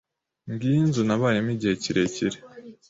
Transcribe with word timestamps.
Ngiyo 0.51 0.75
inzu 0.81 1.01
nabayemo 1.03 1.49
igihe 1.55 1.73
kirekire. 1.83 2.37